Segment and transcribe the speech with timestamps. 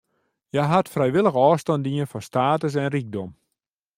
[0.53, 3.29] Hja hat frijwillich ôfstân dien fan status en rykdom.